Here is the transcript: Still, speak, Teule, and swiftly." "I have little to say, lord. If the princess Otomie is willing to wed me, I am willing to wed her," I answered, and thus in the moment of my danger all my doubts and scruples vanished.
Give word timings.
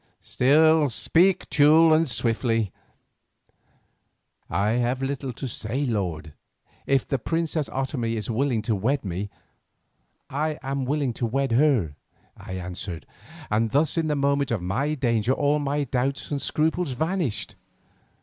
Still, 0.23 0.89
speak, 0.89 1.47
Teule, 1.51 1.93
and 1.93 2.09
swiftly." 2.09 2.71
"I 4.49 4.71
have 4.71 5.03
little 5.03 5.31
to 5.33 5.47
say, 5.47 5.85
lord. 5.85 6.33
If 6.87 7.07
the 7.07 7.19
princess 7.19 7.69
Otomie 7.69 8.15
is 8.15 8.27
willing 8.27 8.63
to 8.63 8.73
wed 8.75 9.05
me, 9.05 9.29
I 10.27 10.57
am 10.63 10.85
willing 10.85 11.13
to 11.13 11.27
wed 11.27 11.51
her," 11.51 11.93
I 12.35 12.53
answered, 12.53 13.05
and 13.51 13.69
thus 13.69 13.95
in 13.95 14.07
the 14.07 14.15
moment 14.15 14.49
of 14.49 14.59
my 14.63 14.95
danger 14.95 15.33
all 15.33 15.59
my 15.59 15.83
doubts 15.83 16.31
and 16.31 16.41
scruples 16.41 16.93
vanished. 16.93 17.53